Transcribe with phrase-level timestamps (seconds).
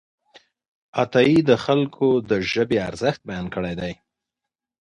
[1.01, 3.93] عطايي د خلکو د ژبې ارزښت بیان کړی دی.